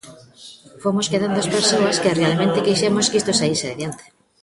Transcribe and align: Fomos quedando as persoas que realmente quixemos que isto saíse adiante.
Fomos 0.83 1.09
quedando 1.11 1.37
as 1.39 1.51
persoas 1.55 1.99
que 2.03 2.17
realmente 2.21 2.63
quixemos 2.65 3.09
que 3.09 3.19
isto 3.21 3.31
saíse 3.39 3.67
adiante. 3.69 4.05